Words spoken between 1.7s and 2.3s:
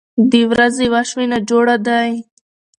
دی